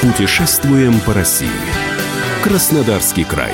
[0.00, 1.46] Путешествуем по России.
[2.42, 3.52] Краснодарский край.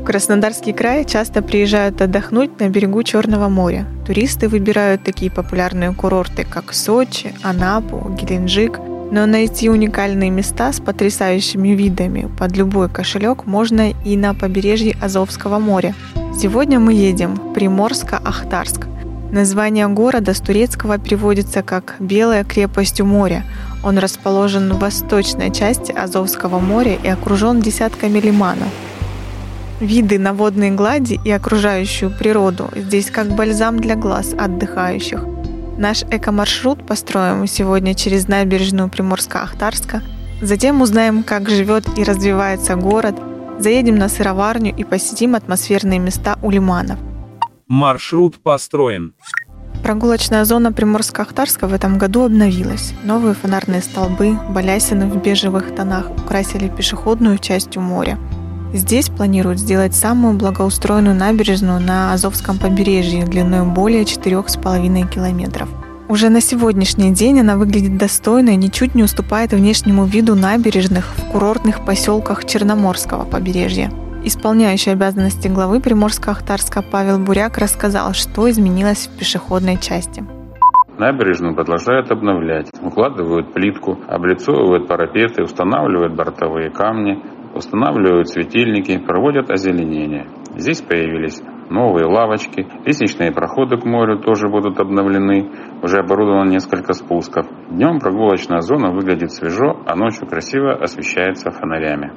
[0.00, 3.84] В Краснодарский край часто приезжают отдохнуть на берегу Черного моря.
[4.06, 8.78] Туристы выбирают такие популярные курорты, как Сочи, Анапу, Геленджик.
[9.10, 15.58] Но найти уникальные места с потрясающими видами под любой кошелек можно и на побережье Азовского
[15.58, 15.96] моря.
[16.40, 18.93] Сегодня мы едем в Приморско-Ахтарск.
[19.34, 23.44] Название города с турецкого переводится как «Белая крепость у моря».
[23.82, 28.68] Он расположен в восточной части Азовского моря и окружен десятками лиманов.
[29.80, 35.24] Виды на водные глади и окружающую природу здесь как бальзам для глаз отдыхающих.
[35.78, 40.02] Наш эко-маршрут построим сегодня через набережную Приморска-Ахтарска.
[40.42, 43.16] Затем узнаем, как живет и развивается город,
[43.58, 47.00] заедем на сыроварню и посетим атмосферные места у лиманов–
[47.74, 49.14] Маршрут построен.
[49.82, 52.94] Прогулочная зона Приморско-Ахтарска в этом году обновилась.
[53.02, 58.16] Новые фонарные столбы, балясины в бежевых тонах украсили пешеходную часть у моря.
[58.72, 65.68] Здесь планируют сделать самую благоустроенную набережную на Азовском побережье длиной более 4,5 километров.
[66.08, 71.24] Уже на сегодняшний день она выглядит достойно и ничуть не уступает внешнему виду набережных в
[71.32, 73.90] курортных поселках Черноморского побережья.
[74.26, 80.24] Исполняющий обязанности главы Приморско-Ахтарска Павел Буряк рассказал, что изменилось в пешеходной части.
[80.96, 82.70] Набережную продолжают обновлять.
[82.80, 87.22] Укладывают плитку, облицовывают парапеты, устанавливают бортовые камни,
[87.54, 90.26] устанавливают светильники, проводят озеленение.
[90.56, 95.50] Здесь появились новые лавочки, лестничные проходы к морю тоже будут обновлены,
[95.82, 97.46] уже оборудовано несколько спусков.
[97.68, 102.12] Днем прогулочная зона выглядит свежо, а ночью красиво освещается фонарями.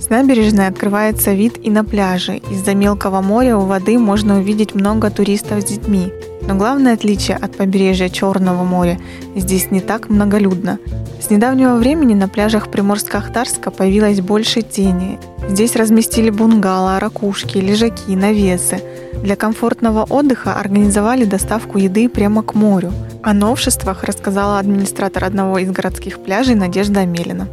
[0.00, 2.38] С набережной открывается вид и на пляже.
[2.50, 6.10] Из-за мелкого моря у воды можно увидеть много туристов с детьми.
[6.48, 8.98] Но главное отличие от побережья Черного моря–
[9.36, 10.78] здесь не так многолюдно.
[11.20, 15.18] С недавнего времени на пляжах Приморско-Ахтарска появилось больше тени.
[15.48, 18.80] Здесь разместили бунгало, ракушки, лежаки, навесы.
[19.22, 22.90] Для комфортного отдыха организовали доставку еды прямо к морю.
[23.22, 27.48] О новшествах рассказала администратор одного из городских пляжей Надежда Амелина.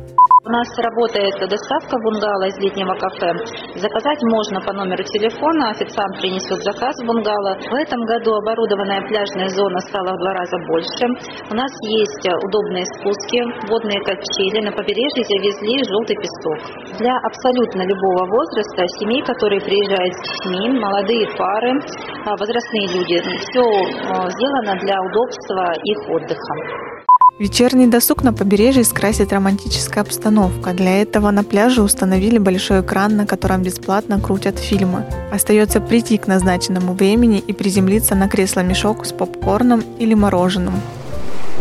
[0.47, 3.35] У нас работает доставка бунгало из летнего кафе.
[3.75, 7.59] Заказать можно по номеру телефона, официант принесет заказ бунгало.
[7.67, 11.03] В этом году оборудованная пляжная зона стала в два раза больше.
[11.51, 11.67] У нас
[11.99, 14.63] есть удобные спуски, водные качели.
[14.63, 16.95] На побережье завезли желтый песок.
[16.95, 21.75] Для абсолютно любого возраста, семей, которые приезжают с детьми, молодые пары,
[22.23, 23.67] а, возрастные люди, все
[24.15, 26.96] а, сделано для удобства их отдыха.
[27.39, 30.73] Вечерний досуг на побережье скрасит романтическая обстановка.
[30.73, 35.05] Для этого на пляже установили большой экран, на котором бесплатно крутят фильмы.
[35.31, 40.81] Остается прийти к назначенному времени и приземлиться на кресло-мешок с попкорном или мороженым.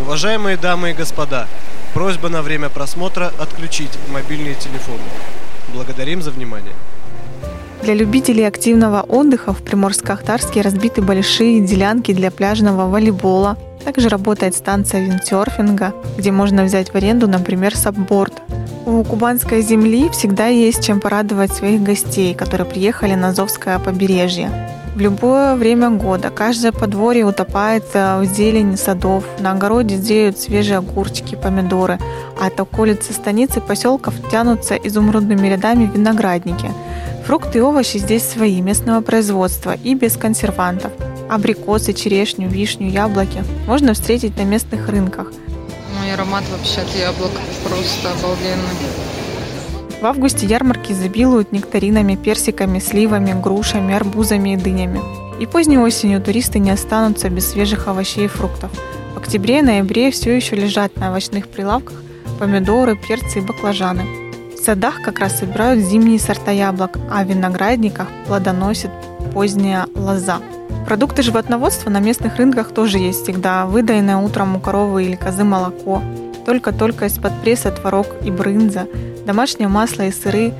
[0.01, 1.47] Уважаемые дамы и господа,
[1.93, 5.05] просьба на время просмотра отключить мобильные телефоны.
[5.75, 6.73] Благодарим за внимание.
[7.83, 15.01] Для любителей активного отдыха в Приморско-Ахтарске разбиты большие делянки для пляжного волейбола, также работает станция
[15.01, 18.33] виндсерфинга, где можно взять в аренду, например, сабборд.
[18.85, 24.51] У кубанской земли всегда есть чем порадовать своих гостей, которые приехали на Азовское побережье.
[24.97, 31.37] В любое время года каждое подворье утопает в зелени садов, на огороде зреют свежие огурчики,
[31.37, 32.01] помидоры,
[32.41, 36.73] а от околицы станицы поселков тянутся изумрудными рядами виноградники.
[37.25, 40.91] Фрукты и овощи здесь свои, местного производства и без консервантов–
[41.29, 45.33] абрикосы, черешню, вишню, яблоки можно встретить на местных рынках.
[45.95, 47.33] Ну и аромат вообще от яблок
[47.65, 48.77] просто обалденный.
[50.01, 55.01] В августе ярмарки изобилуют нектаринами, персиками, сливами, грушами, арбузами и дынями.
[55.41, 58.71] И поздней осенью туристы не останутся без свежих овощей и фруктов.
[59.15, 62.03] В октябре и ноябре все еще лежат на овощных прилавках
[62.39, 64.05] помидоры, перцы и баклажаны.
[64.55, 68.91] В садах как раз собирают зимние сорта яблок, а в виноградниках плодоносит
[69.33, 70.41] поздняя лоза–
[70.87, 73.67] Продукты животноводства на местных рынках тоже есть всегда.
[73.67, 76.01] Выдаянное утром у коровы или козы молоко,
[76.45, 78.87] только-только из-под пресса творог и брынза,
[79.27, 80.55] домашнее масло и сыры,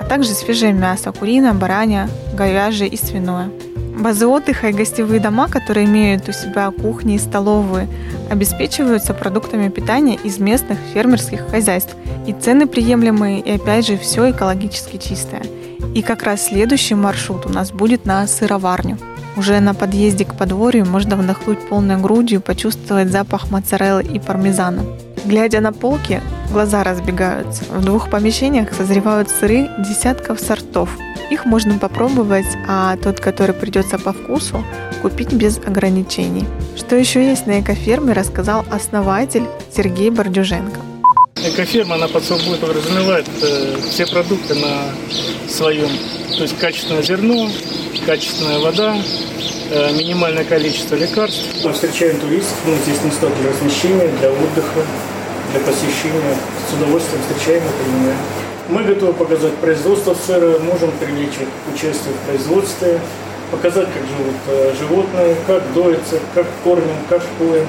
[0.00, 3.50] а также свежее мясо, куриное, баранье, говяжье и свиное.
[3.96, 7.86] Базы отдыха и гостевые дома, которые имеют у себя кухни и столовые,
[8.28, 11.94] обеспечиваются продуктами питания из местных фермерских хозяйств.
[12.26, 15.42] И цены приемлемые, и опять же все экологически чистое.
[15.94, 18.98] И как раз следующий маршрут у нас будет на сыроварню–
[19.36, 24.82] уже на подъезде к подворью можно вдохнуть полной грудью, почувствовать запах моцареллы и пармезана.
[25.24, 26.20] Глядя на полки,
[26.52, 27.64] глаза разбегаются.
[27.64, 30.90] В двух помещениях созревают сыры десятков сортов.
[31.30, 34.64] Их можно попробовать, а тот, который придется по вкусу,
[35.02, 36.46] купить без ограничений.
[36.76, 40.89] Что еще есть на экоферме, рассказал основатель Сергей Бордюженко.
[41.42, 44.92] Экоферма, она под собой подразумевает э, все продукты на
[45.48, 45.88] своем.
[46.36, 47.50] То есть качественное зерно,
[48.04, 48.96] качественная вода,
[49.70, 51.42] э, минимальное количество лекарств.
[51.64, 54.84] Мы встречаем туристов, ну, здесь места для размещения, для отдыха,
[55.52, 56.36] для посещения.
[56.68, 58.18] С удовольствием встречаем и принимаем.
[58.68, 61.38] Мы готовы показать производство сыра, можем привлечь
[61.72, 63.00] участие в производстве,
[63.50, 67.66] показать, как живут э, животные, как доятся, как кормим, как поем,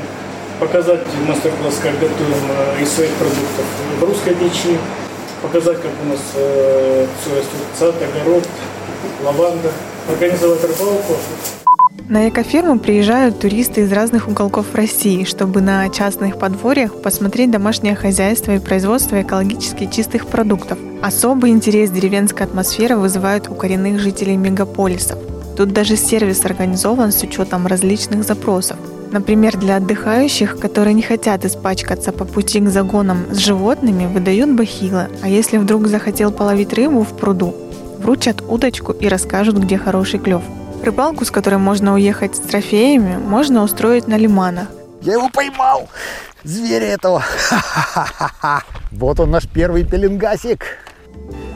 [0.61, 2.45] показать мастер-класс, как готовим
[2.77, 3.65] э, из своих продуктов
[3.99, 4.77] русской печи,
[5.41, 8.47] показать, как у нас э, все растет, сад, огород,
[9.25, 9.71] лаванда,
[10.07, 11.15] организовать рыбалку.
[12.09, 18.51] На экоферму приезжают туристы из разных уголков России, чтобы на частных подворьях посмотреть домашнее хозяйство
[18.51, 20.77] и производство экологически чистых продуктов.
[21.01, 25.17] Особый интерес деревенская атмосфера вызывает у коренных жителей мегаполисов.
[25.57, 28.77] Тут даже сервис организован с учетом различных запросов.
[29.11, 35.09] Например, для отдыхающих, которые не хотят испачкаться по пути к загонам с животными, выдают бахилы,
[35.21, 37.53] а если вдруг захотел половить рыбу в пруду,
[37.99, 40.41] вручат удочку и расскажут, где хороший клев.
[40.81, 44.69] Рыбалку, с которой можно уехать с трофеями, можно устроить на лиманах.
[45.01, 45.89] Я его поймал!
[46.43, 47.23] Зверя этого!
[48.91, 50.65] Вот он наш первый пеленгасик!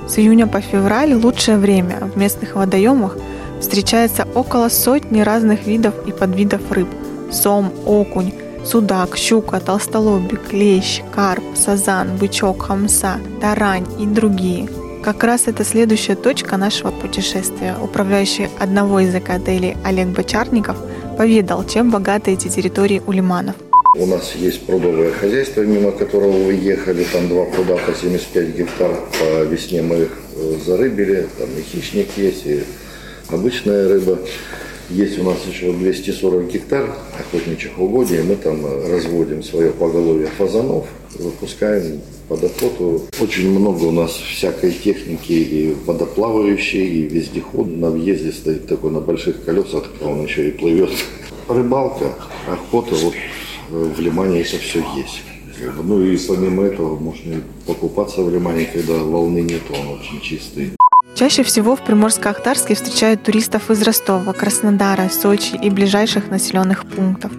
[0.08, 2.12] С июня по февраль лучшее время.
[2.14, 3.18] В местных водоемах
[3.60, 6.88] встречается около сотни разных видов и подвидов рыб.
[7.32, 8.34] Сом, окунь,
[8.66, 14.68] судак, щука, толстолобик, лещ, карп, сазан, бычок, хамса, тарань и другие–
[15.06, 17.76] как раз это следующая точка нашего путешествия.
[17.80, 20.78] Управляющий одного из экотелей Олег Бочарников
[21.16, 23.56] поведал, чем богаты эти территории у лиманов.
[23.96, 28.96] У нас есть прудовое хозяйство, мимо которого вы ехали, там два пруда по 75 гектар.
[29.20, 32.64] По весне мы их э, зарыбили, там и хищник есть, и
[33.30, 34.18] обычная рыба.
[34.90, 40.86] Есть у нас еще 240 гектар охотничьих угодий, мы там э, разводим свое поголовье фазанов,
[41.18, 43.02] выпускаем под охоту.
[43.20, 49.00] Очень много у нас всякой техники и водоплавающей, и вездеход на въезде стоит такой на
[49.00, 50.92] больших колесах, он еще и плывет.
[51.48, 52.14] Рыбалка,
[52.48, 55.22] охота, вот э, в Лимане это все есть.
[55.84, 60.74] Ну и помимо этого можно покупаться в Лимане, когда волны нет, он очень чистый.
[61.26, 67.32] Чаще всего в Приморско-Ахтарске встречают туристов из Ростова, Краснодара, Сочи и ближайших населенных пунктов.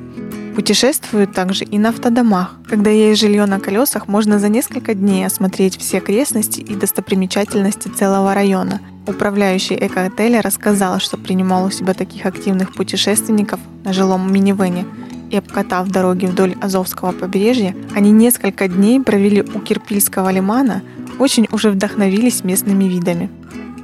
[0.56, 2.56] Путешествуют также и на автодомах.
[2.68, 8.34] Когда есть жилье на колесах, можно за несколько дней осмотреть все окрестности и достопримечательности целого
[8.34, 8.80] района.
[9.06, 14.84] Управляющий эко-отеля рассказал, что принимал у себя таких активных путешественников на жилом минивене
[15.30, 20.82] и обкатав дороги вдоль Азовского побережья, они несколько дней провели у Кирпильского лимана,
[21.20, 23.30] очень уже вдохновились местными видами.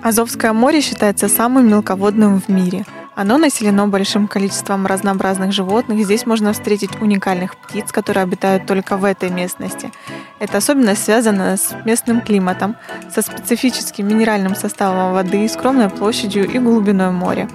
[0.03, 2.85] Азовское море считается самым мелководным в мире.
[3.15, 6.05] Оно населено большим количеством разнообразных животных.
[6.05, 9.93] Здесь можно встретить уникальных птиц, которые обитают только в этой местности.
[10.41, 12.75] Это особенность связана с местным климатом,
[13.15, 17.49] со специфическим минеральным составом воды, скромной площадью и глубиной моря.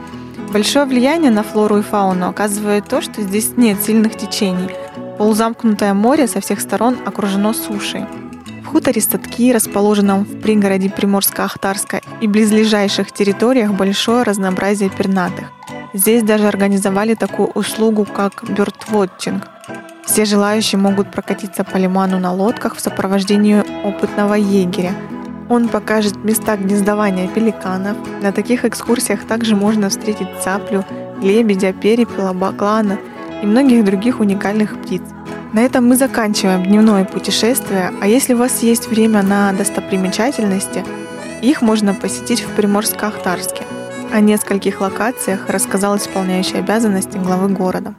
[0.53, 4.69] Большое влияние на флору и фауну оказывает то, что здесь нет сильных течений.
[5.17, 8.05] Полузамкнутое море со всех сторон окружено сушей.
[8.68, 15.46] В хуторе Статки, расположенном в пригороде Приморско-Ахтарска и близлежащих территориях большое разнообразие пернатых.
[15.94, 19.48] Здесь даже организовали такую услугу, как бёрдвотчинг.
[20.06, 24.92] Все желающие могут прокатиться по лиману на лодках в сопровождении опытного егеря.
[25.47, 27.95] Он покажет места гнездования пеликанов.
[28.21, 30.83] На таких экскурсиях также можно встретить цаплю,
[31.21, 33.00] лебедя, перепела, баклана
[33.42, 35.04] и многих других уникальных птиц.
[35.54, 40.83] На этом мы заканчиваем дневное путешествие, а если у вас есть время на достопримечательности,
[41.42, 43.63] их можно посетить в Приморско-Ахтарске.
[44.11, 47.95] О нескольких локациях рассказал исполняющий обязанности главы города.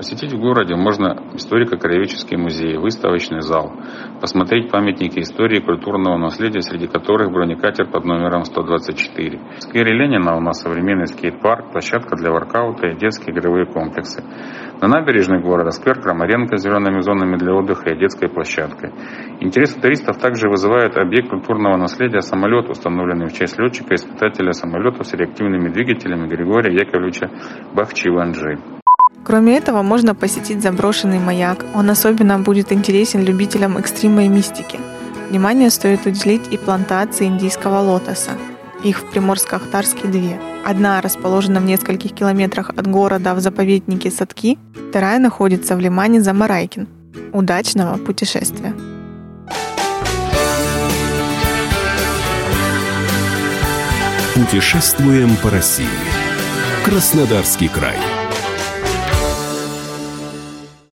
[0.00, 3.70] Посетить в городе можно историко-краеведческий музей, выставочный зал,
[4.18, 9.38] посмотреть памятники истории и культурного наследия, среди которых бронекатер под номером 124.
[9.58, 14.24] В сквере Ленина у нас современный скейт-парк, площадка для воркаута и детские игровые комплексы.
[14.80, 18.94] На набережной города сквер Крамаренко с зелеными зонами для отдыха и детской площадкой.
[19.40, 25.12] Интерес у туристов также вызывает объект культурного наследия самолет, установленный в честь летчика-испытателя самолетов с
[25.12, 27.28] реактивными двигателями Григория Яковлевича
[27.74, 28.79] Бахчи-Ванжи.
[29.24, 31.64] Кроме этого, можно посетить заброшенный маяк.
[31.74, 34.80] Он особенно будет интересен любителям экстрима и мистики.
[35.28, 38.30] Внимание стоит уделить и плантации индийского лотоса.
[38.82, 40.40] Их в Приморско-Ахтарске две.
[40.64, 44.58] Одна расположена в нескольких километрах от города в заповеднике Садки,
[44.88, 46.88] вторая находится в лимане Замарайкин.
[47.32, 48.74] Удачного путешествия!
[54.34, 55.86] Путешествуем по России.
[56.84, 58.19] Краснодарский край.